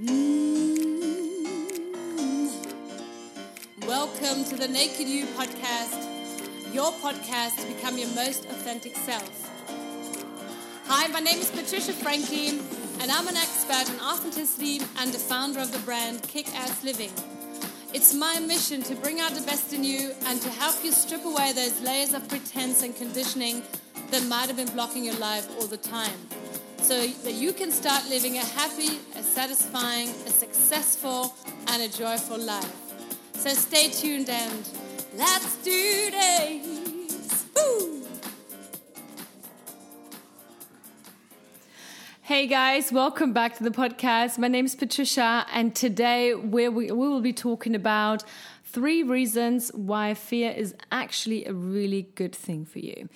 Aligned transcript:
Mm. 0.00 1.58
Welcome 3.84 4.44
to 4.44 4.54
the 4.54 4.68
Naked 4.68 5.08
You 5.08 5.26
podcast, 5.26 6.72
your 6.72 6.92
podcast 6.92 7.56
to 7.56 7.66
become 7.74 7.98
your 7.98 8.06
most 8.14 8.44
authentic 8.44 8.94
self. 8.94 9.50
Hi, 10.86 11.08
my 11.08 11.18
name 11.18 11.40
is 11.40 11.50
Patricia 11.50 11.92
Franklin, 11.92 12.60
and 13.00 13.10
I'm 13.10 13.26
an 13.26 13.36
expert 13.36 13.92
in 13.92 13.98
authenticity 13.98 14.82
and 14.98 15.12
the 15.12 15.18
founder 15.18 15.58
of 15.58 15.72
the 15.72 15.80
brand 15.80 16.22
Kick 16.22 16.46
Ass 16.54 16.84
Living. 16.84 17.10
It's 17.92 18.14
my 18.14 18.38
mission 18.38 18.84
to 18.84 18.94
bring 18.94 19.18
out 19.18 19.32
the 19.32 19.42
best 19.42 19.72
in 19.72 19.82
you 19.82 20.12
and 20.26 20.40
to 20.42 20.48
help 20.48 20.76
you 20.84 20.92
strip 20.92 21.24
away 21.24 21.50
those 21.52 21.80
layers 21.80 22.14
of 22.14 22.28
pretense 22.28 22.84
and 22.84 22.94
conditioning 22.94 23.64
that 24.12 24.24
might 24.26 24.46
have 24.46 24.56
been 24.56 24.72
blocking 24.74 25.04
your 25.04 25.16
life 25.16 25.50
all 25.58 25.66
the 25.66 25.76
time 25.76 26.20
so 26.80 27.06
that 27.06 27.34
you 27.34 27.52
can 27.52 27.70
start 27.70 28.08
living 28.08 28.38
a 28.38 28.44
happy, 28.44 28.98
a 29.16 29.22
satisfying, 29.22 30.08
a 30.08 30.30
successful, 30.30 31.34
and 31.68 31.82
a 31.82 31.88
joyful 31.88 32.38
life. 32.38 32.74
So 33.34 33.50
stay 33.50 33.90
tuned 33.90 34.28
and 34.30 34.68
let's 35.16 35.56
do 35.62 36.10
this! 36.10 36.87
Hey 42.28 42.46
guys, 42.46 42.92
welcome 42.92 43.32
back 43.32 43.56
to 43.56 43.64
the 43.64 43.70
podcast. 43.70 44.36
My 44.36 44.48
name 44.48 44.66
is 44.66 44.74
Patricia, 44.74 45.46
and 45.50 45.74
today 45.74 46.34
we, 46.34 46.68
we 46.68 46.92
will 46.92 47.22
be 47.22 47.32
talking 47.32 47.74
about 47.74 48.22
three 48.70 49.02
reasons 49.02 49.70
why 49.72 50.12
fear 50.12 50.50
is 50.50 50.74
actually 50.92 51.46
a 51.46 51.54
really 51.54 52.02
good 52.16 52.34
thing 52.34 52.66
for 52.66 52.80
you. 52.80 53.08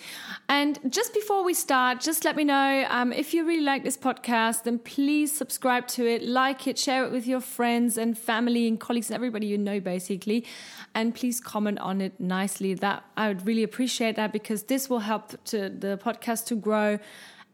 And 0.48 0.78
just 0.88 1.12
before 1.12 1.44
we 1.44 1.52
start, 1.52 2.00
just 2.00 2.24
let 2.24 2.36
me 2.36 2.44
know 2.44 2.86
um, 2.88 3.12
if 3.12 3.34
you 3.34 3.46
really 3.46 3.62
like 3.62 3.84
this 3.84 3.98
podcast, 3.98 4.62
then 4.62 4.78
please 4.78 5.30
subscribe 5.30 5.86
to 5.88 6.06
it, 6.06 6.22
like 6.22 6.66
it, 6.66 6.78
share 6.78 7.04
it 7.04 7.12
with 7.12 7.26
your 7.26 7.40
friends 7.42 7.98
and 7.98 8.16
family 8.16 8.66
and 8.66 8.80
colleagues 8.80 9.10
and 9.10 9.14
everybody 9.14 9.46
you 9.46 9.58
know, 9.58 9.78
basically. 9.78 10.46
And 10.94 11.14
please 11.14 11.38
comment 11.38 11.78
on 11.80 12.00
it 12.00 12.18
nicely. 12.18 12.72
That 12.72 13.04
I 13.18 13.28
would 13.28 13.46
really 13.46 13.62
appreciate 13.62 14.16
that 14.16 14.32
because 14.32 14.62
this 14.64 14.88
will 14.88 15.00
help 15.00 15.32
to 15.46 15.68
the 15.68 16.00
podcast 16.02 16.46
to 16.46 16.56
grow, 16.56 16.98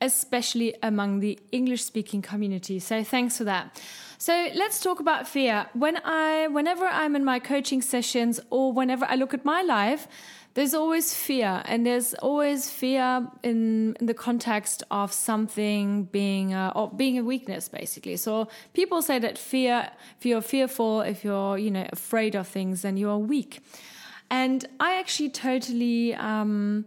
especially 0.01 0.75
among 0.83 1.21
the 1.21 1.39
English 1.53 1.85
speaking 1.85 2.23
community. 2.23 2.79
So 2.79 3.03
thanks 3.03 3.39
for 3.39 3.45
that. 3.45 3.81
So 4.19 4.49
let's 4.55 4.81
talk 4.81 4.99
about 4.99 5.29
fear. 5.29 5.67
When 5.75 6.01
I, 6.05 6.49
whenever 6.49 6.85
I'm 6.85 7.15
in 7.15 7.25
my 7.25 7.39
coaching 7.39 7.83
sessions 7.83 8.41
or 8.51 8.73
whenever 8.73 9.07
I 9.09 9.15
look 9.15 9.33
at 9.33 9.45
my 9.45 9.63
life, 9.63 10.09
there's 10.55 10.75
always 10.75 11.15
fear, 11.15 11.63
and 11.67 11.87
there's 11.87 12.15
always 12.15 12.69
fear 12.69 13.29
in, 13.45 13.95
in 14.01 14.07
the 14.07 14.15
context 14.15 14.83
of 14.91 15.13
something 15.13 16.05
being 16.05 16.53
a, 16.53 16.73
or 16.75 16.91
being 16.91 17.17
a 17.17 17.23
weakness, 17.23 17.69
basically. 17.69 18.17
So 18.17 18.49
people 18.75 19.01
say 19.01 19.21
that 19.21 19.39
fear, 19.39 19.89
if 20.19 20.27
you're 20.27 20.41
fearful, 20.41 21.03
if 21.03 21.23
you're 21.23 21.59
you 21.59 21.71
know 21.71 21.87
afraid 21.93 22.35
of 22.35 22.49
things, 22.49 22.83
then 22.83 22.97
you 22.97 23.09
are 23.09 23.19
weak. 23.19 23.61
And 24.31 24.67
I 24.81 24.99
actually 24.99 25.31
totally. 25.31 26.15
Um, 26.15 26.87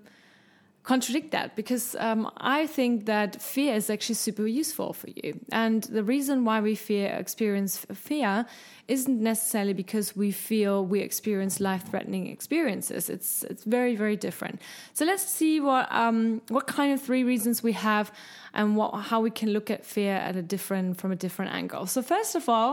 contradict 0.92 1.32
that 1.32 1.56
because 1.56 1.96
um, 2.00 2.30
I 2.60 2.68
think 2.68 3.06
that 3.06 3.42
fear 3.42 3.74
is 3.76 3.90
actually 3.90 4.20
super 4.28 4.46
useful 4.46 4.92
for 4.92 5.10
you. 5.20 5.40
And 5.50 5.84
the 5.98 6.04
reason 6.04 6.44
why 6.44 6.60
we 6.60 6.76
fear 6.76 7.08
experience 7.24 7.74
fear 7.94 8.46
isn't 8.88 9.20
necessarily 9.32 9.74
because 9.74 10.08
we 10.18 10.32
feel 10.32 10.86
we 10.86 11.00
experience 11.00 11.62
life 11.62 11.84
threatening 11.90 12.28
experiences. 12.28 13.10
It's 13.10 13.32
it's 13.52 13.64
very 13.78 13.96
very 13.96 14.18
different. 14.18 14.56
So 14.94 15.06
let's 15.06 15.26
see 15.40 15.62
what 15.62 15.86
um, 16.04 16.42
what 16.56 16.66
kind 16.78 16.90
of 16.96 17.00
three 17.08 17.24
reasons 17.24 17.64
we 17.64 17.74
have 17.74 18.12
and 18.54 18.76
what 18.76 18.92
how 19.12 19.20
we 19.28 19.32
can 19.32 19.50
look 19.54 19.70
at 19.72 19.86
fear 19.86 20.16
at 20.30 20.36
a 20.36 20.42
different 20.54 20.98
from 21.00 21.12
a 21.12 21.16
different 21.26 21.52
angle. 21.54 21.86
So 21.86 22.02
first 22.02 22.36
of 22.36 22.50
all, 22.50 22.72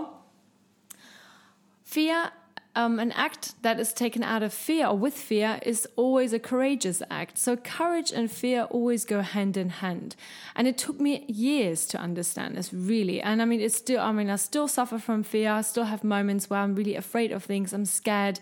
fear 1.85 2.33
um, 2.79 3.01
an 3.01 3.11
act 3.13 3.61
that 3.63 3.81
is 3.81 3.93
taken 3.93 4.23
out 4.23 4.45
of 4.45 4.55
fear 4.55 4.87
or 4.87 4.97
with 4.97 5.15
fear 5.15 5.59
is 5.63 5.85
always 5.97 6.33
a 6.33 6.39
courageous 6.39 7.03
act. 7.11 7.37
So 7.37 7.57
courage 7.57 8.13
and 8.13 8.31
fear 8.31 8.69
always 8.71 9.05
go 9.05 9.21
hand 9.21 9.57
in 9.57 9.69
hand. 9.69 10.15
And 10.55 10.69
it 10.69 10.79
took 10.79 11.01
me 11.01 11.25
years 11.27 11.87
to 11.89 11.99
understand 11.99 12.57
this, 12.57 12.73
really. 12.73 13.21
And 13.21 13.43
I 13.43 13.47
mean, 13.47 13.61
it's 13.61 13.75
still, 13.75 14.01
I 14.01 14.13
mean, 14.13 14.31
I 14.31 14.37
still 14.37 14.69
suffer 14.69 15.01
from 15.01 15.25
fear. 15.25 15.51
I 15.51 15.63
still 15.63 15.85
have 15.85 16.05
moments 16.05 16.49
where 16.49 16.61
I'm 16.61 16.77
really 16.77 16.95
afraid 16.95 17.33
of 17.33 17.43
things. 17.43 17.73
I'm 17.73 17.85
scared. 17.85 18.39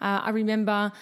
Uh, 0.00 0.20
I 0.22 0.30
remember 0.30 0.92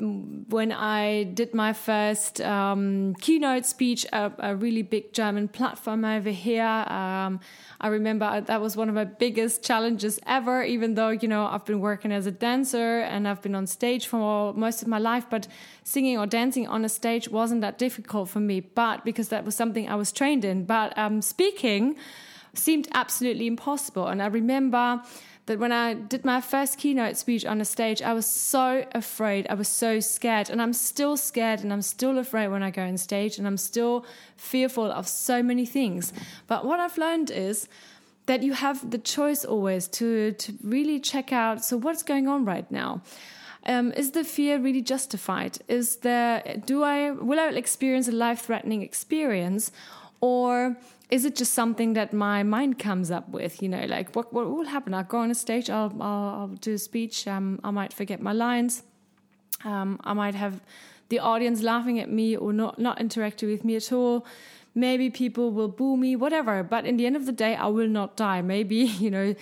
when 0.00 0.72
I 0.72 1.24
did 1.24 1.54
my 1.54 1.72
first 1.72 2.40
um, 2.40 3.14
keynote 3.20 3.66
speech, 3.66 4.06
at 4.12 4.34
a, 4.38 4.56
really 4.56 4.82
big 4.82 5.12
German 5.12 5.48
platform 5.48 6.04
over 6.04 6.30
here. 6.30 6.64
Um, 6.64 7.40
I 7.80 7.88
remember 7.88 8.40
that 8.40 8.60
was 8.60 8.76
one 8.76 8.88
of 8.88 8.94
my 8.94 9.04
biggest 9.04 9.62
challenges 9.62 10.18
ever, 10.26 10.62
even 10.62 10.94
though, 10.94 11.10
you 11.10 11.28
know, 11.28 11.46
I've 11.46 11.64
been 11.64 11.80
working 11.80 12.12
as 12.12 12.26
a 12.26 12.30
dancer 12.30 13.00
and 13.00 13.28
I've 13.28 13.42
been 13.42 13.54
on 13.54 13.66
stage 13.66 14.06
for 14.06 14.52
most 14.54 14.82
of 14.82 14.88
my 14.88 14.98
life, 14.98 15.26
but 15.30 15.46
singing 15.84 16.18
or 16.18 16.26
dancing 16.26 16.66
on 16.66 16.84
a 16.84 16.88
stage 16.88 17.28
wasn't 17.28 17.60
that 17.60 17.78
difficult 17.78 18.28
for 18.28 18.40
me, 18.40 18.60
but 18.60 19.04
because 19.04 19.28
that 19.28 19.44
was 19.44 19.54
something 19.54 19.88
I 19.88 19.94
was 19.94 20.12
trained 20.12 20.44
in. 20.44 20.64
But 20.64 20.96
um, 20.98 21.22
speaking 21.22 21.96
seemed 22.54 22.88
absolutely 22.94 23.46
impossible. 23.46 24.08
And 24.08 24.22
I 24.22 24.26
remember 24.26 25.02
that 25.50 25.58
when 25.58 25.72
I 25.72 25.94
did 25.94 26.24
my 26.24 26.40
first 26.40 26.78
keynote 26.78 27.16
speech 27.16 27.44
on 27.44 27.60
a 27.60 27.64
stage, 27.64 28.00
I 28.02 28.12
was 28.12 28.24
so 28.24 28.86
afraid. 28.92 29.48
I 29.50 29.54
was 29.54 29.66
so 29.66 29.98
scared. 29.98 30.48
And 30.48 30.62
I'm 30.62 30.72
still 30.72 31.16
scared 31.16 31.58
and 31.64 31.72
I'm 31.72 31.82
still 31.82 32.18
afraid 32.18 32.48
when 32.48 32.62
I 32.62 32.70
go 32.70 32.82
on 32.82 32.96
stage 32.98 33.36
and 33.36 33.48
I'm 33.48 33.56
still 33.56 34.06
fearful 34.36 34.92
of 34.92 35.08
so 35.08 35.42
many 35.42 35.66
things. 35.66 36.12
But 36.46 36.64
what 36.64 36.78
I've 36.78 36.96
learned 36.96 37.32
is 37.32 37.66
that 38.26 38.44
you 38.44 38.52
have 38.52 38.92
the 38.92 38.98
choice 38.98 39.44
always 39.44 39.88
to, 39.88 40.30
to 40.34 40.54
really 40.62 41.00
check 41.00 41.32
out 41.32 41.64
so 41.64 41.76
what's 41.76 42.04
going 42.04 42.28
on 42.28 42.44
right 42.44 42.70
now. 42.70 43.02
Um, 43.66 43.90
is 43.94 44.12
the 44.12 44.22
fear 44.22 44.56
really 44.60 44.82
justified? 44.82 45.58
Is 45.66 45.96
there 45.96 46.44
do 46.64 46.84
I 46.84 47.10
will 47.10 47.40
I 47.40 47.48
experience 47.48 48.06
a 48.06 48.12
life 48.12 48.42
threatening 48.42 48.82
experience 48.82 49.72
or 50.20 50.76
is 51.10 51.24
it 51.24 51.36
just 51.36 51.52
something 51.52 51.94
that 51.94 52.12
my 52.12 52.42
mind 52.42 52.78
comes 52.78 53.10
up 53.10 53.28
with? 53.28 53.62
You 53.62 53.68
know, 53.68 53.84
like 53.86 54.14
what 54.14 54.32
what 54.32 54.48
will 54.48 54.66
happen? 54.66 54.94
I'll 54.94 55.04
go 55.04 55.18
on 55.18 55.30
a 55.30 55.34
stage, 55.34 55.68
I'll 55.68 55.92
I'll, 56.00 56.28
I'll 56.40 56.56
do 56.60 56.74
a 56.74 56.78
speech, 56.78 57.26
um, 57.26 57.60
I 57.64 57.70
might 57.70 57.92
forget 57.92 58.20
my 58.20 58.32
lines, 58.32 58.82
um, 59.64 60.00
I 60.04 60.12
might 60.12 60.34
have 60.34 60.60
the 61.08 61.18
audience 61.18 61.62
laughing 61.62 61.98
at 61.98 62.10
me 62.10 62.36
or 62.36 62.52
not 62.52 62.78
not 62.78 63.00
interacting 63.00 63.50
with 63.50 63.64
me 63.64 63.76
at 63.76 63.92
all. 63.92 64.26
Maybe 64.72 65.10
people 65.10 65.50
will 65.50 65.66
boo 65.66 65.96
me, 65.96 66.14
whatever. 66.14 66.62
But 66.62 66.86
in 66.86 66.96
the 66.96 67.04
end 67.04 67.16
of 67.16 67.26
the 67.26 67.32
day, 67.32 67.56
I 67.56 67.66
will 67.66 67.88
not 67.88 68.16
die. 68.16 68.40
Maybe 68.40 68.76
you 69.04 69.10
know, 69.10 69.34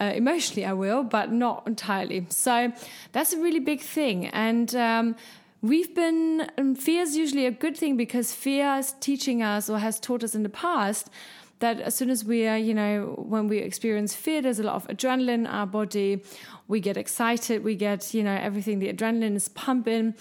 uh, 0.00 0.12
emotionally 0.14 0.64
I 0.64 0.74
will, 0.74 1.02
but 1.02 1.32
not 1.32 1.66
entirely. 1.66 2.26
So 2.30 2.72
that's 3.12 3.32
a 3.32 3.38
really 3.38 3.60
big 3.60 3.80
thing, 3.80 4.26
and. 4.28 4.74
Um, 4.74 5.16
we've 5.62 5.94
been 5.94 6.50
um, 6.58 6.74
fear 6.74 7.02
is 7.02 7.16
usually 7.16 7.46
a 7.46 7.50
good 7.50 7.76
thing 7.76 7.96
because 7.96 8.32
fear 8.32 8.76
is 8.76 8.94
teaching 9.00 9.42
us 9.42 9.68
or 9.68 9.78
has 9.78 9.98
taught 9.98 10.22
us 10.22 10.34
in 10.34 10.42
the 10.42 10.48
past 10.48 11.10
that 11.58 11.80
as 11.80 11.94
soon 11.94 12.10
as 12.10 12.24
we 12.24 12.46
are 12.46 12.58
you 12.58 12.74
know 12.74 13.14
when 13.16 13.48
we 13.48 13.58
experience 13.58 14.14
fear 14.14 14.42
there's 14.42 14.58
a 14.58 14.62
lot 14.62 14.76
of 14.76 14.86
adrenaline 14.88 15.34
in 15.34 15.46
our 15.46 15.66
body. 15.66 16.22
We 16.68 16.80
get 16.80 16.96
excited. 16.96 17.64
We 17.64 17.74
get 17.76 18.12
you 18.12 18.22
know 18.22 18.34
everything 18.34 18.78
the 18.78 18.92
adrenaline 18.92 19.36
is 19.36 19.48
pumping. 19.48 20.14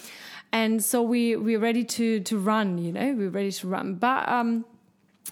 And 0.51 0.84
so 0.84 1.01
we 1.01 1.35
we're 1.35 1.59
ready 1.59 1.84
to 1.84 2.19
to 2.22 2.38
run 2.38 2.78
you 2.78 2.91
know 2.91 3.13
we're 3.13 3.29
ready 3.29 3.51
to 3.51 3.68
run. 3.68 3.95
But 3.95 4.28
um 4.29 4.66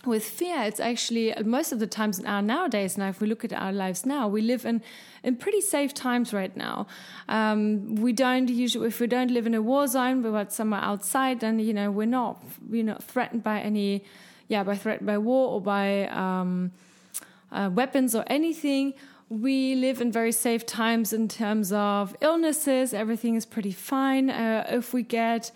with 0.06 0.26
fear, 0.26 0.64
it's 0.64 0.80
actually 0.80 1.34
most 1.46 1.72
of 1.72 1.80
the 1.80 1.88
times 1.88 2.20
in 2.20 2.26
our 2.26 2.42
nowadays. 2.42 2.98
Now, 2.98 3.10
if 3.10 3.22
we 3.22 3.28
look 3.28 3.46
at 3.46 3.54
our 3.54 3.72
lives 3.72 4.06
now, 4.06 4.28
we 4.28 4.42
live 4.42 4.66
in 4.66 4.82
in 5.24 5.38
pretty 5.38 5.62
safe 5.62 5.94
times 5.94 6.34
right 6.34 6.56
now. 6.58 6.88
Um, 7.30 7.96
we 7.96 8.12
don't 8.12 8.50
usually, 8.50 8.88
if 8.88 9.00
we 9.00 9.08
don't 9.08 9.32
live 9.32 9.48
in 9.48 9.54
a 9.54 9.62
war 9.62 9.88
zone, 9.88 10.22
we're 10.22 10.50
somewhere 10.50 10.82
outside, 10.82 11.40
then 11.40 11.60
you 11.60 11.74
know 11.74 11.90
we're 11.90 12.06
not 12.06 12.44
we're 12.70 12.84
not 12.84 13.04
threatened 13.04 13.44
by 13.44 13.62
any, 13.62 14.04
yeah, 14.48 14.64
by 14.64 14.76
threat 14.76 15.06
by 15.06 15.18
war 15.18 15.52
or 15.54 15.62
by 15.62 16.08
um, 16.08 16.72
uh, 17.52 17.70
weapons 17.74 18.14
or 18.14 18.24
anything. 18.28 18.94
We 19.30 19.76
live 19.76 20.02
in 20.02 20.12
very 20.12 20.34
safe 20.34 20.66
times 20.66 21.14
in 21.14 21.28
terms 21.28 21.72
of 21.72 22.16
illnesses. 22.20 22.94
Everything 22.94 23.36
is 23.36 23.46
pretty 23.46 23.72
fine. 23.72 24.30
Uh, 24.30 24.66
if 24.70 24.94
we 24.94 25.02
get 25.02 25.52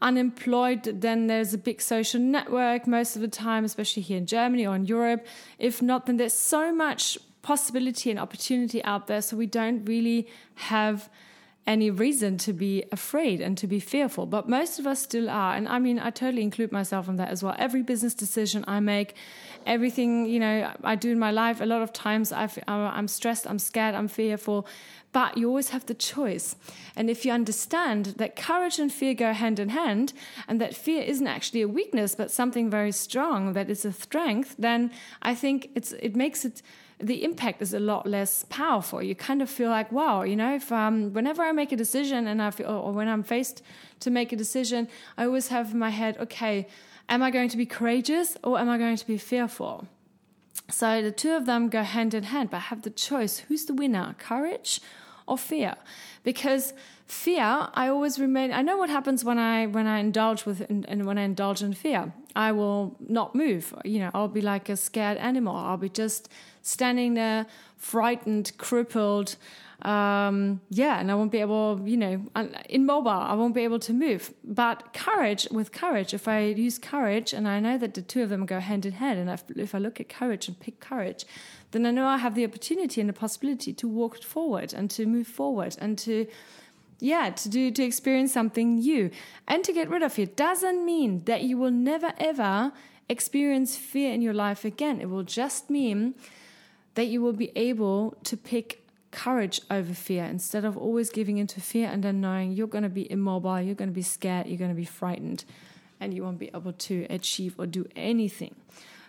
unemployed, 0.00 0.82
then 1.00 1.26
there's 1.26 1.54
a 1.54 1.58
big 1.58 1.80
social 1.80 2.20
network 2.20 2.86
most 2.86 3.16
of 3.16 3.22
the 3.22 3.28
time, 3.28 3.64
especially 3.64 4.02
here 4.02 4.18
in 4.18 4.26
Germany 4.26 4.66
or 4.66 4.76
in 4.76 4.86
Europe. 4.86 5.26
If 5.58 5.82
not, 5.82 6.06
then 6.06 6.16
there's 6.16 6.32
so 6.32 6.72
much 6.72 7.18
possibility 7.42 8.10
and 8.10 8.18
opportunity 8.18 8.82
out 8.84 9.06
there. 9.06 9.22
So 9.22 9.36
we 9.36 9.46
don't 9.46 9.84
really 9.84 10.28
have 10.54 11.08
any 11.68 11.90
reason 11.90 12.38
to 12.38 12.52
be 12.54 12.82
afraid 12.90 13.42
and 13.42 13.56
to 13.58 13.66
be 13.66 13.78
fearful. 13.78 14.24
But 14.24 14.48
most 14.48 14.78
of 14.78 14.86
us 14.86 15.02
still 15.02 15.28
are. 15.28 15.54
And 15.54 15.68
I 15.68 15.78
mean, 15.78 15.98
I 15.98 16.08
totally 16.08 16.42
include 16.42 16.72
myself 16.72 17.08
in 17.08 17.16
that 17.16 17.28
as 17.28 17.42
well. 17.42 17.54
Every 17.58 17.82
business 17.82 18.14
decision 18.14 18.64
I 18.66 18.80
make, 18.80 19.14
everything, 19.66 20.24
you 20.24 20.40
know, 20.40 20.72
I 20.82 20.94
do 20.94 21.12
in 21.12 21.18
my 21.18 21.30
life, 21.30 21.60
a 21.60 21.66
lot 21.66 21.82
of 21.82 21.92
times 21.92 22.32
i 22.32 22.48
am 22.66 23.06
stressed, 23.06 23.46
I'm 23.46 23.58
scared, 23.58 23.94
I'm 23.94 24.08
fearful 24.08 24.66
but 25.12 25.38
you 25.38 25.48
always 25.48 25.70
have 25.70 25.86
the 25.86 25.94
choice. 25.94 26.54
And 26.94 27.08
if 27.08 27.24
you 27.24 27.32
understand 27.32 28.06
that 28.18 28.36
courage 28.36 28.78
and 28.78 28.92
fear 28.92 29.14
go 29.14 29.32
hand 29.32 29.58
in 29.58 29.70
hand, 29.70 30.12
and 30.46 30.60
that 30.60 30.74
fear 30.74 31.02
isn't 31.02 31.26
actually 31.26 31.62
a 31.62 31.68
weakness, 31.68 32.14
but 32.14 32.30
something 32.30 32.68
very 32.68 32.92
strong, 32.92 33.54
that 33.54 33.70
is 33.70 33.84
a 33.84 33.92
strength, 33.92 34.54
then 34.58 34.90
I 35.22 35.34
think 35.34 35.70
it's 35.74 35.92
it 35.92 36.14
makes 36.14 36.44
it 36.44 36.62
the 37.00 37.22
impact 37.24 37.62
is 37.62 37.72
a 37.74 37.80
lot 37.80 38.06
less 38.06 38.44
powerful. 38.48 39.02
You 39.02 39.14
kind 39.14 39.40
of 39.40 39.48
feel 39.48 39.70
like, 39.70 39.92
wow, 39.92 40.22
you 40.22 40.36
know, 40.36 40.54
if 40.56 40.72
um, 40.72 41.12
whenever 41.12 41.42
I 41.42 41.52
make 41.52 41.70
a 41.72 41.76
decision 41.76 42.26
and 42.26 42.42
I 42.42 42.50
feel, 42.50 42.68
or 42.68 42.92
when 42.92 43.08
I'm 43.08 43.22
faced 43.22 43.62
to 44.00 44.10
make 44.10 44.32
a 44.32 44.36
decision, 44.36 44.88
I 45.16 45.24
always 45.24 45.48
have 45.48 45.72
in 45.72 45.78
my 45.78 45.90
head, 45.90 46.16
okay, 46.18 46.66
am 47.08 47.22
I 47.22 47.30
going 47.30 47.48
to 47.50 47.56
be 47.56 47.66
courageous 47.66 48.36
or 48.42 48.58
am 48.58 48.68
I 48.68 48.78
going 48.78 48.96
to 48.96 49.06
be 49.06 49.18
fearful? 49.18 49.86
So 50.70 51.00
the 51.00 51.12
two 51.12 51.32
of 51.32 51.46
them 51.46 51.68
go 51.68 51.82
hand 51.82 52.14
in 52.14 52.24
hand, 52.24 52.50
but 52.50 52.58
I 52.58 52.60
have 52.60 52.82
the 52.82 52.90
choice. 52.90 53.38
Who's 53.38 53.64
the 53.64 53.74
winner, 53.74 54.14
courage 54.18 54.80
or 55.28 55.38
fear? 55.38 55.74
Because 56.24 56.72
fear, 57.06 57.68
I 57.74 57.88
always 57.88 58.18
remain. 58.18 58.52
I 58.52 58.62
know 58.62 58.76
what 58.76 58.90
happens 58.90 59.24
when 59.24 59.38
I 59.38 59.66
when 59.66 59.86
I 59.86 59.98
indulge 59.98 60.44
with 60.44 60.60
and 60.68 61.06
when 61.06 61.18
I 61.18 61.22
indulge 61.22 61.62
in 61.62 61.72
fear. 61.72 62.12
I 62.36 62.52
will 62.52 62.96
not 63.00 63.34
move. 63.34 63.74
You 63.84 64.00
know, 64.00 64.10
I'll 64.14 64.28
be 64.28 64.40
like 64.40 64.68
a 64.68 64.76
scared 64.76 65.18
animal. 65.18 65.56
I'll 65.56 65.76
be 65.76 65.88
just 65.88 66.28
standing 66.62 67.14
there, 67.14 67.46
frightened, 67.76 68.52
crippled. 68.58 69.36
Um, 69.82 70.60
yeah, 70.70 70.98
and 70.98 71.08
I 71.10 71.14
won't 71.14 71.30
be 71.30 71.38
able, 71.38 71.80
you 71.84 71.96
know, 71.96 72.26
in 72.68 72.84
mobile, 72.84 73.10
I 73.10 73.34
won't 73.34 73.54
be 73.54 73.62
able 73.62 73.78
to 73.80 73.92
move. 73.92 74.34
But 74.42 74.92
courage, 74.92 75.46
with 75.52 75.70
courage, 75.70 76.12
if 76.12 76.26
I 76.26 76.46
use 76.46 76.78
courage, 76.78 77.32
and 77.32 77.46
I 77.46 77.60
know 77.60 77.78
that 77.78 77.94
the 77.94 78.02
two 78.02 78.22
of 78.22 78.28
them 78.28 78.44
go 78.44 78.58
hand 78.58 78.86
in 78.86 78.92
hand, 78.92 79.20
and 79.20 79.42
if 79.56 79.74
I 79.74 79.78
look 79.78 80.00
at 80.00 80.08
courage 80.08 80.48
and 80.48 80.58
pick 80.58 80.80
courage, 80.80 81.24
then 81.70 81.86
I 81.86 81.92
know 81.92 82.06
I 82.06 82.16
have 82.16 82.34
the 82.34 82.44
opportunity 82.44 83.00
and 83.00 83.08
the 83.08 83.14
possibility 83.14 83.72
to 83.74 83.86
walk 83.86 84.20
forward 84.22 84.74
and 84.74 84.90
to 84.90 85.06
move 85.06 85.28
forward 85.28 85.76
and 85.80 85.96
to 85.98 86.26
yeah 87.00 87.30
to 87.30 87.48
do 87.48 87.70
to 87.70 87.84
experience 87.84 88.32
something 88.32 88.76
new 88.76 89.08
and 89.46 89.62
to 89.62 89.72
get 89.72 89.88
rid 89.88 90.02
of 90.02 90.18
it 90.18 90.36
doesn't 90.36 90.84
mean 90.84 91.22
that 91.26 91.42
you 91.42 91.56
will 91.56 91.70
never 91.70 92.12
ever 92.18 92.72
experience 93.08 93.76
fear 93.76 94.12
in 94.12 94.20
your 94.20 94.34
life 94.34 94.64
again 94.64 95.00
it 95.00 95.08
will 95.08 95.22
just 95.22 95.70
mean 95.70 96.12
that 96.94 97.06
you 97.06 97.22
will 97.22 97.32
be 97.32 97.52
able 97.54 98.16
to 98.24 98.36
pick 98.36 98.87
courage 99.10 99.60
over 99.70 99.94
fear 99.94 100.24
instead 100.24 100.64
of 100.64 100.76
always 100.76 101.10
giving 101.10 101.38
into 101.38 101.60
fear 101.60 101.88
and 101.88 102.02
then 102.02 102.20
knowing 102.20 102.52
you're 102.52 102.66
going 102.66 102.84
to 102.84 102.90
be 102.90 103.10
immobile, 103.10 103.60
you're 103.60 103.74
going 103.74 103.90
to 103.90 103.94
be 103.94 104.02
scared, 104.02 104.46
you're 104.46 104.58
going 104.58 104.70
to 104.70 104.76
be 104.76 104.84
frightened, 104.84 105.44
and 106.00 106.14
you 106.14 106.22
won't 106.22 106.38
be 106.38 106.50
able 106.54 106.72
to 106.72 107.06
achieve 107.10 107.54
or 107.58 107.66
do 107.66 107.86
anything. 107.96 108.54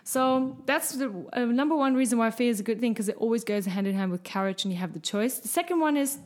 So 0.02 0.56
that's 0.66 0.92
the 0.92 1.12
uh, 1.32 1.44
number 1.44 1.76
one 1.76 1.94
reason 1.94 2.18
why 2.18 2.30
fear 2.30 2.50
is 2.50 2.60
a 2.60 2.62
good 2.62 2.80
thing 2.80 2.92
because 2.92 3.08
it 3.08 3.16
always 3.16 3.44
goes 3.44 3.66
hand 3.66 3.86
in 3.86 3.94
hand 3.94 4.10
with 4.10 4.24
courage 4.24 4.64
and 4.64 4.72
you 4.72 4.78
have 4.78 4.92
the 4.92 5.00
choice. 5.00 5.38
The 5.38 5.48
second 5.48 5.80
one 5.80 5.96
is 5.96 6.18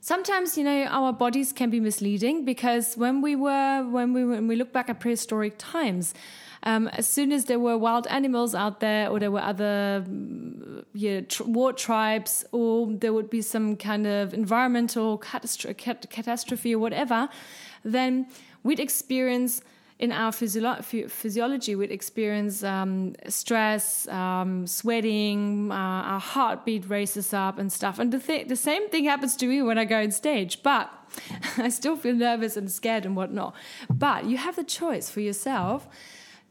sometimes 0.00 0.56
you 0.56 0.64
know 0.64 0.84
our 0.84 1.12
bodies 1.12 1.52
can 1.52 1.70
be 1.70 1.80
misleading 1.80 2.44
because 2.44 2.94
when 2.94 3.20
we 3.22 3.34
were 3.34 3.82
when 3.88 4.12
we 4.12 4.24
when 4.24 4.46
we 4.46 4.54
look 4.54 4.72
back 4.72 4.88
at 4.88 5.00
prehistoric 5.00 5.54
times 5.58 6.14
um, 6.64 6.88
as 6.88 7.06
soon 7.06 7.30
as 7.30 7.44
there 7.44 7.58
were 7.58 7.76
wild 7.76 8.06
animals 8.08 8.54
out 8.54 8.80
there 8.80 9.08
or 9.10 9.20
there 9.20 9.30
were 9.30 9.42
other 9.42 10.04
mm, 10.08 11.28
tr- 11.28 11.44
war 11.44 11.72
tribes 11.72 12.44
or 12.52 12.90
there 12.90 13.12
would 13.12 13.28
be 13.28 13.42
some 13.42 13.76
kind 13.76 14.06
of 14.06 14.32
environmental 14.32 15.18
catastro- 15.18 15.76
cat- 15.76 16.08
catastrophe 16.08 16.74
or 16.74 16.78
whatever, 16.78 17.28
then 17.84 18.26
we'd 18.62 18.80
experience 18.80 19.60
in 19.98 20.10
our 20.10 20.32
physio- 20.32 20.80
physiology, 20.82 21.76
we'd 21.76 21.92
experience 21.92 22.64
um, 22.64 23.14
stress, 23.28 24.08
um, 24.08 24.66
sweating, 24.66 25.70
uh, 25.70 25.74
our 25.74 26.20
heartbeat 26.20 26.88
races 26.88 27.32
up 27.32 27.58
and 27.58 27.70
stuff. 27.70 27.98
And 27.98 28.10
the, 28.10 28.18
th- 28.18 28.48
the 28.48 28.56
same 28.56 28.88
thing 28.88 29.04
happens 29.04 29.36
to 29.36 29.46
me 29.46 29.62
when 29.62 29.78
I 29.78 29.84
go 29.84 30.00
on 30.02 30.10
stage, 30.10 30.62
but 30.62 30.90
I 31.58 31.68
still 31.68 31.96
feel 31.96 32.14
nervous 32.14 32.56
and 32.56 32.72
scared 32.72 33.04
and 33.04 33.14
whatnot. 33.14 33.54
But 33.88 34.24
you 34.24 34.38
have 34.38 34.56
the 34.56 34.64
choice 34.64 35.10
for 35.10 35.20
yourself 35.20 35.86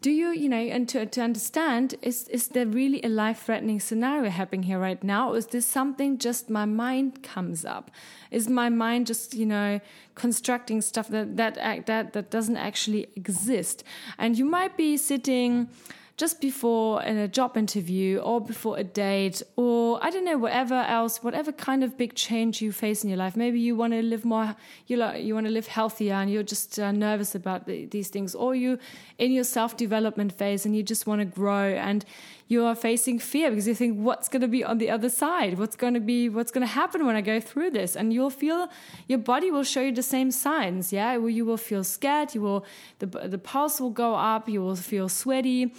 do 0.04 0.12
you 0.12 0.32
you 0.32 0.50
know 0.50 0.58
and 0.58 0.90
to, 0.90 1.06
to 1.06 1.22
understand 1.22 1.96
is 2.02 2.28
is 2.28 2.50
there 2.50 2.68
really 2.68 3.02
a 3.04 3.08
life 3.08 3.44
threatening 3.46 3.80
scenario 3.80 4.30
happening 4.30 4.64
here 4.64 4.78
right 4.78 5.02
now 5.02 5.32
or 5.32 5.38
is 5.38 5.48
this 5.48 5.66
something 5.66 6.18
just 6.18 6.50
my 6.50 6.66
mind 6.66 7.24
comes 7.24 7.64
up? 7.64 7.90
Is 8.30 8.50
my 8.50 8.68
mind 8.68 9.08
just 9.08 9.34
you 9.34 9.46
know 9.46 9.80
constructing 10.14 10.82
stuff 10.82 11.08
that 11.08 11.38
that 11.38 11.86
that 11.86 12.12
that 12.12 12.30
doesn't 12.30 12.58
actually 12.58 13.08
exist? 13.16 13.86
And 14.18 14.38
you 14.38 14.44
might 14.44 14.76
be 14.76 14.98
sitting 14.98 15.70
just 16.16 16.40
before 16.40 17.02
in 17.04 17.18
a 17.18 17.28
job 17.28 17.58
interview 17.58 18.20
or 18.20 18.40
before 18.40 18.78
a 18.78 18.84
date 18.84 19.42
or 19.56 20.00
I 20.04 20.12
don't 20.12 20.26
know 20.26 20.38
whatever 20.38 20.76
else 20.76 21.24
whatever 21.24 21.52
kind 21.52 21.84
of 21.84 21.98
big 21.98 22.14
change 22.14 22.62
you 22.62 22.72
face 22.72 23.04
in 23.04 23.10
your 23.10 23.18
life. 23.18 23.36
Maybe 23.36 23.60
you 23.60 23.76
want 23.76 23.94
to 23.94 24.04
live 24.04 24.24
more 24.24 24.56
you 24.86 24.98
like 24.98 25.24
you 25.24 25.34
want 25.34 25.48
to 25.48 25.52
live 25.52 25.68
healthier 25.68 26.14
and 26.14 26.32
you're 26.32 26.44
just 26.44 26.78
uh, 26.80 26.92
nervous 26.92 27.34
about 27.34 27.66
the, 27.66 27.86
these 27.86 28.10
things 28.10 28.36
or 28.36 28.54
you 28.54 28.78
in 29.18 29.32
your 29.32 29.44
self 29.44 29.76
development 29.76 30.34
phase 30.34 30.66
and 30.66 30.76
you 30.76 30.84
just 30.84 31.08
want 31.08 31.20
to 31.22 31.26
grow 31.26 31.70
and 31.74 32.06
you 32.48 32.66
are 32.66 32.76
facing 32.76 33.20
fear 33.20 33.50
because 33.50 33.68
you 33.68 33.76
think 33.76 33.98
what's 33.98 34.28
going 34.28 34.42
to 34.42 34.48
be 34.48 34.64
on 34.64 34.78
the 34.78 34.90
other 34.90 35.10
side? 35.10 35.58
What's 35.58 35.76
going 35.76 35.94
to 35.94 36.00
be 36.00 36.30
what's 36.30 36.52
going 36.52 36.66
to 36.66 36.74
happen 36.74 37.06
when 37.06 37.16
i 37.16 37.22
go 37.22 37.40
through 37.40 37.72
this? 37.72 37.96
And 37.96 38.14
you'll 38.14 38.30
feel 38.30 38.68
your 39.08 39.20
body 39.20 39.50
will 39.52 39.64
show 39.64 39.82
you 39.82 39.92
the 39.92 40.04
same 40.04 40.32
signs 40.32 40.94
yeah? 40.94 41.14
You 41.16 41.46
will 41.46 41.58
feel 41.58 41.84
scared 41.84 42.36
you 42.36 42.42
will 42.42 42.66
the, 43.00 43.06
the 43.06 43.38
pulse 43.38 43.80
will 43.80 43.90
go 43.90 44.16
up 44.16 44.50
you 44.50 44.62
will 44.62 44.76
feel 44.76 45.10
sweaty 45.10 45.74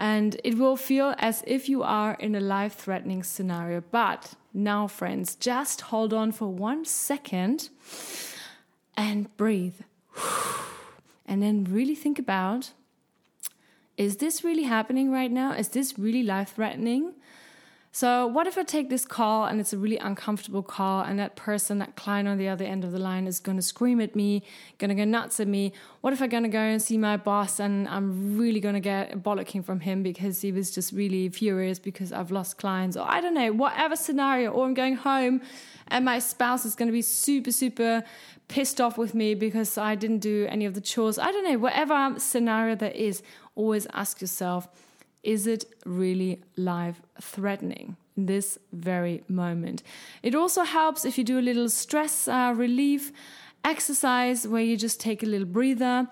and 0.00 0.40
it 0.44 0.56
will 0.56 0.76
feel 0.76 1.14
as 1.18 1.44
if 1.46 1.68
you 1.68 1.82
are 1.82 2.14
in 2.14 2.34
a 2.34 2.40
life 2.40 2.72
threatening 2.72 3.22
scenario. 3.22 3.82
But 3.90 4.32
now 4.54 4.86
friends 4.86 5.36
just 5.36 5.82
hold 5.82 6.14
on 6.14 6.32
for 6.32 6.48
one 6.48 6.86
second 6.86 7.68
and 8.96 9.34
breathe. 9.36 9.80
And 11.26 11.40
then 11.40 11.62
really 11.62 11.94
think 11.94 12.18
about 12.18 12.72
is 14.00 14.16
this 14.16 14.42
really 14.42 14.62
happening 14.62 15.12
right 15.12 15.30
now? 15.30 15.52
Is 15.52 15.68
this 15.68 15.98
really 15.98 16.22
life 16.22 16.54
threatening? 16.54 17.12
So, 17.92 18.24
what 18.24 18.46
if 18.46 18.56
I 18.56 18.62
take 18.62 18.88
this 18.88 19.04
call 19.04 19.46
and 19.46 19.58
it's 19.60 19.72
a 19.72 19.78
really 19.78 19.96
uncomfortable 19.96 20.62
call, 20.62 21.02
and 21.02 21.18
that 21.18 21.34
person, 21.34 21.78
that 21.78 21.96
client 21.96 22.28
on 22.28 22.38
the 22.38 22.46
other 22.46 22.64
end 22.64 22.84
of 22.84 22.92
the 22.92 23.00
line, 23.00 23.26
is 23.26 23.40
going 23.40 23.56
to 23.56 23.62
scream 23.62 24.00
at 24.00 24.14
me, 24.14 24.44
going 24.78 24.90
to 24.90 24.94
go 24.94 25.04
nuts 25.04 25.40
at 25.40 25.48
me? 25.48 25.72
What 26.00 26.12
if 26.12 26.22
I'm 26.22 26.28
going 26.28 26.44
to 26.44 26.48
go 26.48 26.60
and 26.60 26.80
see 26.80 26.96
my 26.96 27.16
boss 27.16 27.58
and 27.58 27.88
I'm 27.88 28.38
really 28.38 28.60
going 28.60 28.74
to 28.74 28.80
get 28.80 29.12
a 29.12 29.16
bollocking 29.16 29.64
from 29.64 29.80
him 29.80 30.04
because 30.04 30.40
he 30.40 30.52
was 30.52 30.70
just 30.70 30.92
really 30.92 31.28
furious 31.30 31.80
because 31.80 32.12
I've 32.12 32.30
lost 32.30 32.58
clients, 32.58 32.96
or 32.96 33.04
I 33.10 33.20
don't 33.20 33.34
know, 33.34 33.50
whatever 33.50 33.96
scenario, 33.96 34.52
or 34.52 34.66
I'm 34.66 34.74
going 34.74 34.94
home 34.94 35.40
and 35.88 36.04
my 36.04 36.20
spouse 36.20 36.64
is 36.64 36.76
going 36.76 36.86
to 36.86 36.92
be 36.92 37.02
super, 37.02 37.50
super 37.50 38.04
pissed 38.46 38.80
off 38.80 38.98
with 38.98 39.16
me 39.16 39.34
because 39.34 39.76
I 39.76 39.96
didn't 39.96 40.18
do 40.18 40.46
any 40.48 40.64
of 40.64 40.74
the 40.74 40.80
chores. 40.80 41.18
I 41.18 41.32
don't 41.32 41.42
know, 41.42 41.58
whatever 41.58 42.14
scenario 42.18 42.76
there 42.76 42.92
is, 42.92 43.20
always 43.56 43.88
ask 43.92 44.20
yourself 44.20 44.68
is 45.22 45.46
it 45.46 45.64
really 45.84 46.42
life 46.56 47.00
threatening 47.20 47.96
in 48.16 48.26
this 48.26 48.58
very 48.72 49.22
moment? 49.28 49.82
It 50.22 50.34
also 50.34 50.62
helps 50.64 51.04
if 51.04 51.18
you 51.18 51.24
do 51.24 51.38
a 51.38 51.40
little 51.40 51.68
stress 51.68 52.26
uh, 52.26 52.54
relief 52.56 53.12
exercise 53.64 54.48
where 54.48 54.62
you 54.62 54.76
just 54.76 55.00
take 55.00 55.22
a 55.22 55.26
little 55.26 55.46
breather, 55.46 56.08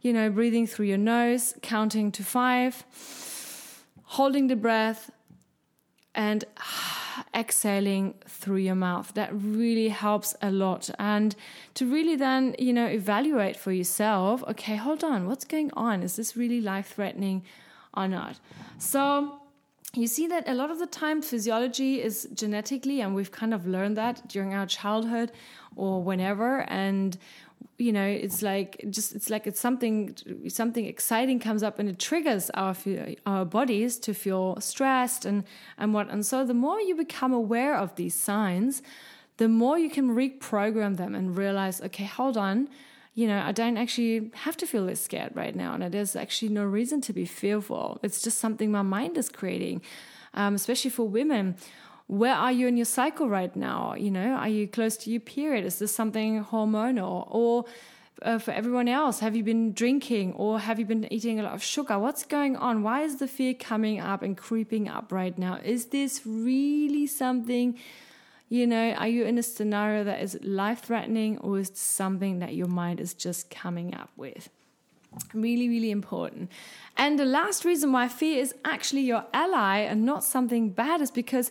you 0.00 0.12
know, 0.12 0.30
breathing 0.30 0.66
through 0.66 0.86
your 0.86 0.98
nose, 0.98 1.54
counting 1.62 2.12
to 2.12 2.22
five, 2.22 2.84
holding 4.04 4.46
the 4.46 4.56
breath, 4.56 5.10
and 6.14 6.44
exhaling 7.34 8.14
through 8.26 8.56
your 8.56 8.74
mouth. 8.74 9.12
That 9.14 9.30
really 9.32 9.88
helps 9.88 10.34
a 10.40 10.50
lot. 10.50 10.90
And 10.98 11.34
to 11.74 11.90
really 11.90 12.16
then, 12.16 12.54
you 12.58 12.72
know, 12.72 12.86
evaluate 12.86 13.56
for 13.56 13.72
yourself 13.72 14.44
okay, 14.48 14.76
hold 14.76 15.02
on, 15.02 15.26
what's 15.26 15.44
going 15.44 15.72
on? 15.74 16.02
Is 16.02 16.16
this 16.16 16.36
really 16.36 16.60
life 16.60 16.94
threatening 16.94 17.42
or 17.94 18.08
not? 18.08 18.38
So, 18.78 19.38
you 19.94 20.06
see 20.06 20.26
that 20.28 20.48
a 20.48 20.54
lot 20.54 20.70
of 20.70 20.78
the 20.78 20.86
time 20.86 21.20
physiology 21.20 22.00
is 22.00 22.26
genetically, 22.32 23.02
and 23.02 23.14
we've 23.14 23.30
kind 23.30 23.52
of 23.52 23.66
learned 23.66 23.96
that 23.98 24.26
during 24.26 24.54
our 24.54 24.64
childhood 24.64 25.32
or 25.76 26.02
whenever. 26.02 26.60
And 26.70 27.18
you 27.78 27.92
know 27.92 28.04
it's 28.04 28.42
like 28.42 28.84
just 28.90 29.14
it's 29.14 29.30
like 29.30 29.46
it's 29.46 29.60
something 29.60 30.16
something 30.48 30.86
exciting 30.86 31.38
comes 31.38 31.62
up 31.62 31.78
and 31.78 31.88
it 31.88 31.98
triggers 31.98 32.50
our 32.50 32.76
our 33.26 33.44
bodies 33.44 33.98
to 33.98 34.14
feel 34.14 34.60
stressed 34.60 35.24
and 35.24 35.44
and 35.78 35.94
what 35.94 36.10
and 36.10 36.24
so 36.24 36.44
the 36.44 36.54
more 36.54 36.80
you 36.80 36.94
become 36.94 37.32
aware 37.32 37.76
of 37.76 37.94
these 37.96 38.14
signs 38.14 38.82
the 39.38 39.48
more 39.48 39.78
you 39.78 39.90
can 39.90 40.10
reprogram 40.14 40.96
them 40.96 41.14
and 41.14 41.36
realize 41.36 41.80
okay 41.80 42.04
hold 42.04 42.36
on 42.36 42.68
you 43.14 43.26
know 43.26 43.40
i 43.40 43.52
don't 43.52 43.76
actually 43.76 44.30
have 44.34 44.56
to 44.56 44.66
feel 44.66 44.86
this 44.86 45.02
scared 45.02 45.34
right 45.34 45.54
now 45.54 45.74
and 45.74 45.92
there's 45.92 46.16
actually 46.16 46.48
no 46.48 46.64
reason 46.64 47.00
to 47.00 47.12
be 47.12 47.24
fearful 47.24 47.98
it's 48.02 48.22
just 48.22 48.38
something 48.38 48.70
my 48.70 48.82
mind 48.82 49.16
is 49.16 49.28
creating 49.28 49.80
um, 50.34 50.54
especially 50.54 50.90
for 50.90 51.06
women 51.08 51.56
where 52.12 52.34
are 52.34 52.52
you 52.52 52.66
in 52.68 52.76
your 52.76 52.84
cycle 52.84 53.28
right 53.28 53.54
now? 53.56 53.94
You 53.94 54.10
know, 54.10 54.34
are 54.34 54.48
you 54.48 54.68
close 54.68 54.98
to 54.98 55.10
your 55.10 55.20
period? 55.20 55.64
Is 55.64 55.78
this 55.78 55.94
something 55.94 56.44
hormonal? 56.44 57.26
Or 57.30 57.64
uh, 58.20 58.38
for 58.38 58.50
everyone 58.50 58.86
else, 58.88 59.20
have 59.20 59.34
you 59.34 59.42
been 59.42 59.72
drinking 59.72 60.34
or 60.34 60.60
have 60.60 60.78
you 60.78 60.84
been 60.84 61.10
eating 61.12 61.40
a 61.40 61.42
lot 61.42 61.54
of 61.54 61.62
sugar? 61.62 61.98
What's 61.98 62.24
going 62.24 62.56
on? 62.56 62.82
Why 62.82 63.00
is 63.00 63.16
the 63.16 63.26
fear 63.26 63.54
coming 63.54 63.98
up 63.98 64.22
and 64.22 64.36
creeping 64.36 64.88
up 64.88 65.10
right 65.10 65.36
now? 65.38 65.58
Is 65.64 65.86
this 65.86 66.20
really 66.26 67.06
something, 67.06 67.78
You 68.52 68.66
know, 68.66 68.90
are 68.90 69.08
you 69.08 69.24
in 69.24 69.38
a 69.38 69.42
scenario 69.42 70.04
that 70.04 70.20
is 70.20 70.38
life 70.42 70.80
threatening 70.80 71.38
or 71.38 71.58
is 71.58 71.72
something 71.72 72.40
that 72.40 72.54
your 72.54 72.66
mind 72.66 73.00
is 73.00 73.14
just 73.14 73.48
coming 73.48 73.94
up 73.94 74.10
with? 74.14 74.50
Really, 75.32 75.70
really 75.70 75.90
important. 75.90 76.50
And 76.98 77.18
the 77.18 77.24
last 77.24 77.64
reason 77.64 77.92
why 77.92 78.08
fear 78.08 78.42
is 78.42 78.54
actually 78.62 79.00
your 79.00 79.24
ally 79.32 79.78
and 79.78 80.04
not 80.04 80.22
something 80.22 80.68
bad 80.68 81.00
is 81.00 81.10
because 81.10 81.50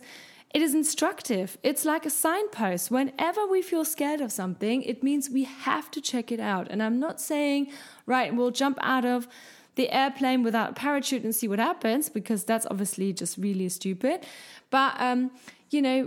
it 0.54 0.62
is 0.62 0.76
instructive. 0.76 1.58
It's 1.64 1.84
like 1.84 2.06
a 2.06 2.10
signpost. 2.10 2.92
Whenever 2.92 3.48
we 3.48 3.62
feel 3.62 3.84
scared 3.84 4.20
of 4.20 4.30
something, 4.30 4.84
it 4.84 5.02
means 5.02 5.28
we 5.28 5.42
have 5.42 5.90
to 5.90 6.00
check 6.00 6.30
it 6.30 6.38
out. 6.38 6.68
And 6.70 6.80
I'm 6.80 7.00
not 7.00 7.20
saying, 7.20 7.72
right, 8.06 8.32
we'll 8.32 8.52
jump 8.52 8.78
out 8.80 9.04
of 9.04 9.26
the 9.74 9.90
airplane 9.90 10.44
without 10.44 10.70
a 10.70 10.74
parachute 10.74 11.24
and 11.24 11.34
see 11.34 11.48
what 11.48 11.58
happens, 11.58 12.08
because 12.08 12.44
that's 12.44 12.66
obviously 12.70 13.12
just 13.12 13.38
really 13.38 13.68
stupid. 13.70 14.24
But 14.70 14.94
um, 14.98 15.32
you 15.72 15.80
know, 15.80 16.02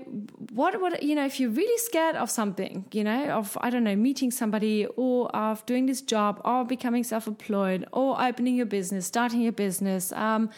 what 0.53 0.79
what 0.79 1.01
you 1.01 1.15
know, 1.15 1.25
if 1.25 1.39
you're 1.39 1.49
really 1.49 1.77
scared 1.77 2.15
of 2.15 2.29
something, 2.29 2.85
you 2.91 3.03
know, 3.03 3.29
of 3.29 3.57
I 3.61 3.69
don't 3.69 3.83
know, 3.83 3.95
meeting 3.95 4.31
somebody 4.31 4.85
or 4.95 5.35
of 5.35 5.65
doing 5.65 5.87
this 5.87 6.01
job 6.01 6.41
or 6.45 6.63
becoming 6.65 7.03
self-employed 7.03 7.85
or 7.91 8.21
opening 8.21 8.55
your 8.55 8.67
business, 8.67 9.05
starting 9.07 9.41
your 9.41 9.51
business, 9.51 10.11
um, 10.11 10.49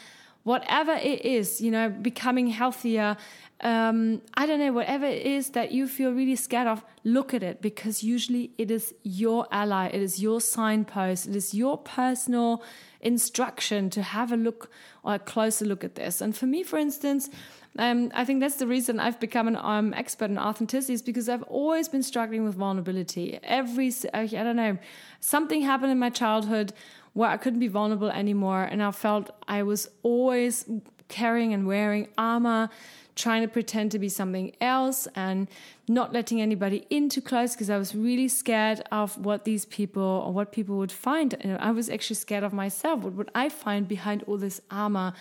whatever 0.43 0.93
it 0.93 1.25
is, 1.25 1.61
you 1.61 1.71
know, 1.71 1.89
becoming 1.89 2.47
healthier, 2.47 3.17
um, 3.61 4.21
I 4.35 4.45
don't 4.45 4.59
know, 4.59 4.71
whatever 4.71 5.05
it 5.05 5.25
is 5.25 5.49
that 5.51 5.71
you 5.71 5.87
feel 5.87 6.11
really 6.11 6.35
scared 6.35 6.67
of, 6.67 6.85
look 7.03 7.33
at 7.33 7.43
it 7.43 7.61
because 7.61 8.03
usually 8.03 8.51
it 8.57 8.69
is 8.69 8.93
your 9.03 9.47
ally, 9.51 9.87
it 9.87 10.01
is 10.01 10.21
your 10.21 10.39
signpost, 10.39 11.27
it 11.27 11.35
is 11.35 11.53
your 11.53 11.77
personal 11.77 12.63
instruction 13.01 13.89
to 13.89 14.01
have 14.01 14.31
a 14.31 14.37
look 14.37 14.69
or 15.03 15.15
a 15.15 15.19
closer 15.19 15.65
look 15.65 15.83
at 15.83 15.95
this. 15.95 16.21
And 16.21 16.35
for 16.35 16.45
me, 16.45 16.63
for 16.63 16.77
instance, 16.77 17.29
um, 17.77 18.12
I 18.13 18.25
think 18.25 18.39
that's 18.39 18.55
the 18.55 18.67
reason 18.67 19.00
I've 19.00 19.19
become 19.19 19.48
an 19.48 19.57
um, 19.57 19.93
expert 19.93 20.29
in 20.29 20.38
authenticity 20.38 20.93
is 20.93 21.01
because 21.01 21.29
I've 21.29 21.43
always 21.43 21.88
been 21.88 22.03
struggling 22.03 22.43
with 22.43 22.55
vulnerability. 22.55 23.39
Every, 23.43 23.93
I 24.13 24.25
don't 24.25 24.55
know, 24.55 24.77
something 25.19 25.62
happened 25.62 25.91
in 25.91 26.00
my 26.00 26.10
childhood 26.10 26.74
where 27.13 27.29
I 27.29 27.38
couldn't 27.38 27.60
be 27.60 27.67
vulnerable 27.67 28.10
anymore. 28.10 28.63
And 28.63 28.81
I 28.84 28.91
felt 28.91 29.31
I 29.48 29.63
was 29.63 29.89
always 30.03 30.69
carrying 31.07 31.53
and 31.53 31.65
wearing 31.65 32.07
armor, 32.17 32.69
trying 33.15 33.41
to 33.41 33.48
pretend 33.48 33.91
to 33.91 34.00
be 34.00 34.10
something 34.10 34.55
else 34.62 35.07
and 35.15 35.48
not 35.88 36.13
letting 36.13 36.41
anybody 36.41 36.86
in 36.89 37.10
too 37.10 37.22
close 37.22 37.53
because 37.53 37.69
I 37.69 37.77
was 37.77 37.96
really 37.96 38.27
scared 38.27 38.84
of 38.91 39.17
what 39.17 39.46
these 39.46 39.65
people 39.65 40.03
or 40.03 40.31
what 40.31 40.51
people 40.51 40.77
would 40.77 40.91
find. 40.91 41.34
And 41.41 41.57
I 41.57 41.72
was 41.72 41.89
actually 41.89 42.17
scared 42.17 42.43
of 42.43 42.53
myself. 42.53 43.01
What 43.01 43.13
would 43.13 43.31
I 43.34 43.50
find 43.50 43.88
behind 43.88 44.24
all 44.27 44.38
this 44.38 44.62
armor? 44.69 45.13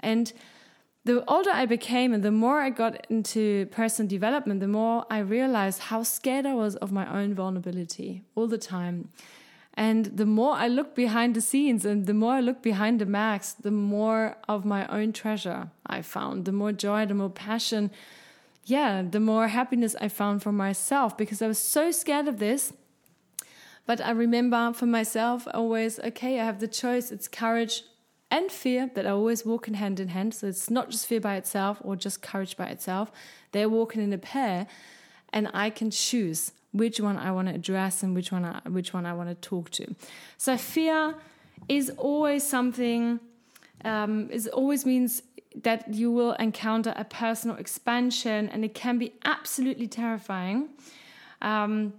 And 0.00 0.32
the 1.04 1.24
older 1.28 1.50
I 1.50 1.66
became 1.66 2.12
and 2.12 2.22
the 2.22 2.30
more 2.30 2.60
I 2.60 2.70
got 2.70 3.06
into 3.10 3.66
personal 3.66 4.08
development, 4.08 4.60
the 4.60 4.68
more 4.68 5.04
I 5.10 5.18
realized 5.18 5.80
how 5.80 6.04
scared 6.04 6.46
I 6.46 6.54
was 6.54 6.76
of 6.76 6.92
my 6.92 7.12
own 7.12 7.34
vulnerability 7.34 8.22
all 8.36 8.46
the 8.46 8.58
time. 8.58 9.08
And 9.74 10.04
the 10.04 10.26
more 10.26 10.54
I 10.54 10.68
look 10.68 10.94
behind 10.94 11.34
the 11.34 11.40
scenes 11.40 11.84
and 11.84 12.06
the 12.06 12.14
more 12.14 12.34
I 12.34 12.40
look 12.40 12.62
behind 12.62 13.00
the 13.00 13.06
masks, 13.06 13.54
the 13.54 13.70
more 13.70 14.36
of 14.48 14.64
my 14.64 14.86
own 14.88 15.12
treasure 15.12 15.70
I 15.86 16.02
found, 16.02 16.44
the 16.44 16.52
more 16.52 16.72
joy, 16.72 17.06
the 17.06 17.14
more 17.14 17.30
passion, 17.30 17.90
yeah, 18.64 19.02
the 19.02 19.18
more 19.18 19.48
happiness 19.48 19.96
I 20.00 20.08
found 20.08 20.42
for 20.42 20.52
myself 20.52 21.16
because 21.16 21.42
I 21.42 21.48
was 21.48 21.58
so 21.58 21.90
scared 21.90 22.28
of 22.28 22.38
this. 22.38 22.72
But 23.86 24.00
I 24.00 24.10
remember 24.10 24.72
for 24.74 24.86
myself 24.86 25.48
always, 25.52 25.98
okay, 25.98 26.38
I 26.38 26.44
have 26.44 26.60
the 26.60 26.68
choice. 26.68 27.10
It's 27.10 27.26
courage 27.26 27.82
and 28.32 28.50
fear 28.50 28.90
that 28.94 29.04
are 29.04 29.12
always 29.12 29.44
walking 29.44 29.74
hand 29.74 30.00
in 30.00 30.08
hand. 30.08 30.34
So 30.34 30.48
it's 30.48 30.70
not 30.70 30.88
just 30.90 31.06
fear 31.06 31.20
by 31.20 31.36
itself 31.36 31.78
or 31.82 31.94
just 31.96 32.22
courage 32.22 32.56
by 32.56 32.66
itself. 32.66 33.12
They're 33.52 33.68
walking 33.68 34.02
in 34.02 34.12
a 34.12 34.18
pair, 34.18 34.66
and 35.32 35.48
I 35.52 35.68
can 35.70 35.90
choose 35.90 36.52
which 36.72 36.98
one 36.98 37.18
I 37.18 37.30
want 37.30 37.48
to 37.48 37.54
address 37.54 38.02
and 38.02 38.14
which 38.14 38.32
one 38.32 38.44
I, 38.46 38.60
which 38.68 38.94
one 38.94 39.04
I 39.04 39.12
want 39.12 39.28
to 39.28 39.34
talk 39.34 39.68
to. 39.72 39.94
So 40.38 40.56
fear 40.56 41.14
is 41.68 41.90
always 41.98 42.42
something. 42.42 43.20
Um, 43.84 44.30
is 44.30 44.48
always 44.48 44.86
means 44.86 45.22
that 45.62 45.92
you 45.92 46.10
will 46.10 46.32
encounter 46.34 46.94
a 46.96 47.04
personal 47.04 47.56
expansion, 47.56 48.48
and 48.48 48.64
it 48.64 48.74
can 48.74 48.96
be 48.98 49.12
absolutely 49.24 49.88
terrifying. 49.88 50.70
Um, 51.42 51.92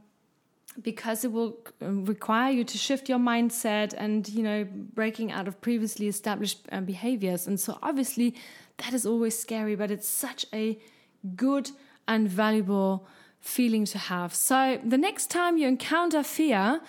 because 0.81 1.23
it 1.23 1.31
will 1.31 1.57
um, 1.81 2.05
require 2.05 2.51
you 2.51 2.63
to 2.63 2.77
shift 2.77 3.09
your 3.09 3.19
mindset 3.19 3.93
and 3.97 4.27
you 4.29 4.43
know 4.43 4.65
breaking 4.93 5.31
out 5.31 5.47
of 5.47 5.59
previously 5.61 6.07
established 6.07 6.59
uh, 6.71 6.81
behaviors. 6.81 7.47
And 7.47 7.59
so 7.59 7.77
obviously 7.81 8.35
that 8.77 8.93
is 8.93 9.05
always 9.05 9.37
scary 9.37 9.75
but 9.75 9.91
it's 9.91 10.07
such 10.07 10.45
a 10.53 10.79
good 11.35 11.71
and 12.07 12.27
valuable 12.27 13.07
feeling 13.39 13.85
to 13.85 13.97
have. 13.97 14.33
So 14.33 14.79
the 14.83 14.97
next 14.97 15.29
time 15.29 15.57
you 15.57 15.67
encounter 15.67 16.23
fear 16.23 16.81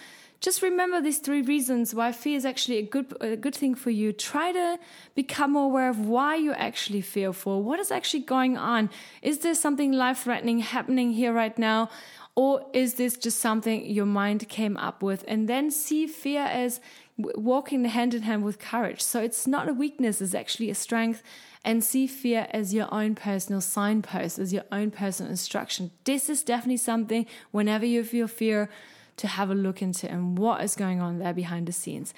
just 0.45 0.61
remember 0.61 1.00
these 1.00 1.21
three 1.21 1.41
reasons 1.41 1.95
why 1.95 2.12
fear 2.12 2.37
is 2.37 2.45
actually 2.45 2.76
a 2.76 2.83
good 2.83 3.17
a 3.23 3.35
good 3.35 3.55
thing 3.55 3.75
for 3.75 3.88
you. 3.88 4.12
Try 4.12 4.53
to 4.53 4.79
become 5.14 5.53
more 5.53 5.64
aware 5.64 5.88
of 5.88 6.07
why 6.07 6.37
you're 6.37 6.61
actually 6.71 7.00
fearful 7.00 7.62
what 7.62 7.81
is 7.81 7.91
actually 7.91 8.25
going 8.25 8.59
on? 8.59 8.91
Is 9.23 9.38
there 9.38 9.55
something 9.55 9.93
life 9.93 10.25
threatening 10.25 10.59
happening 10.59 11.12
here 11.12 11.33
right 11.33 11.59
now 11.59 11.88
or 12.37 12.67
is 12.73 12.95
this 12.95 13.17
just 13.17 13.38
something 13.38 13.87
your 13.87 14.07
mind 14.07 14.49
came 14.49 14.76
up 14.76 15.03
with? 15.03 15.25
And 15.29 15.49
then 15.49 15.71
see 15.71 16.07
fear 16.07 16.43
as 16.43 16.81
walking 17.17 17.85
hand 17.85 18.12
in 18.14 18.23
hand 18.23 18.45
with 18.45 18.59
courage. 18.59 19.00
So 19.00 19.23
it's 19.23 19.47
not 19.47 19.69
a 19.69 19.73
weakness, 19.73 20.21
it's 20.21 20.35
actually 20.35 20.71
a 20.71 20.75
strength. 20.75 21.23
And 21.67 21.83
see 21.83 22.07
fear 22.07 22.47
as 22.50 22.75
your 22.75 22.93
own 22.93 23.14
personal 23.14 23.62
signpost, 23.62 24.38
as 24.38 24.53
your 24.53 24.64
own 24.71 24.91
personal 24.91 25.31
instruction. 25.31 25.93
This 26.05 26.29
is 26.29 26.43
definitely 26.43 26.76
something 26.76 27.25
whenever 27.53 27.87
you 27.87 28.05
feel 28.05 28.29
fear 28.29 28.69
to 29.17 29.26
have 29.26 29.49
a 29.49 29.55
look 29.55 29.81
into 29.81 30.11
and 30.11 30.37
what 30.37 30.62
is 30.62 30.75
going 30.75 31.00
on 31.00 31.21
there 31.21 31.33
behind 31.33 31.67
the 31.67 31.73
scenes. 31.73 32.12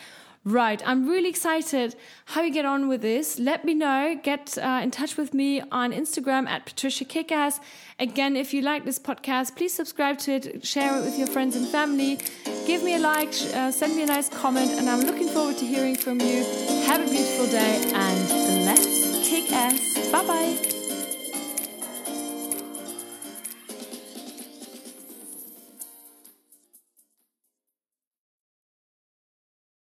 Right, 0.46 0.80
I'm 0.86 1.08
really 1.08 1.28
excited 1.28 1.96
how 2.26 2.42
you 2.42 2.52
get 2.52 2.64
on 2.64 2.86
with 2.86 3.02
this. 3.02 3.36
Let 3.36 3.64
me 3.64 3.74
know. 3.74 4.16
Get 4.22 4.56
uh, 4.56 4.78
in 4.80 4.92
touch 4.92 5.16
with 5.16 5.34
me 5.34 5.60
on 5.72 5.90
Instagram 5.90 6.46
at 6.46 6.64
Patricia 6.64 7.04
Kickass. 7.04 7.58
Again, 7.98 8.36
if 8.36 8.54
you 8.54 8.62
like 8.62 8.84
this 8.84 9.00
podcast, 9.00 9.56
please 9.56 9.74
subscribe 9.74 10.18
to 10.18 10.34
it, 10.34 10.64
share 10.64 10.96
it 11.00 11.04
with 11.04 11.18
your 11.18 11.26
friends 11.26 11.56
and 11.56 11.66
family. 11.66 12.20
Give 12.64 12.84
me 12.84 12.94
a 12.94 12.98
like, 13.00 13.30
uh, 13.54 13.72
send 13.72 13.96
me 13.96 14.04
a 14.04 14.06
nice 14.06 14.28
comment, 14.28 14.70
and 14.70 14.88
I'm 14.88 15.00
looking 15.00 15.28
forward 15.28 15.58
to 15.58 15.66
hearing 15.66 15.96
from 15.96 16.20
you. 16.20 16.44
Have 16.86 17.00
a 17.04 17.10
beautiful 17.10 17.46
day 17.46 17.82
and 17.92 18.64
let's 18.66 19.28
kick 19.28 19.50
ass. 19.50 20.12
Bye 20.12 20.26
bye. 20.28 20.75